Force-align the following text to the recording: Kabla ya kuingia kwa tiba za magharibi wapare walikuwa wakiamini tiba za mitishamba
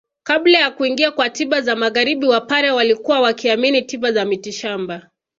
Kabla 0.23 0.59
ya 0.59 0.71
kuingia 0.71 1.11
kwa 1.11 1.29
tiba 1.29 1.61
za 1.61 1.75
magharibi 1.75 2.27
wapare 2.27 2.71
walikuwa 2.71 3.19
wakiamini 3.21 3.81
tiba 3.81 4.11
za 4.11 4.25
mitishamba 4.25 5.07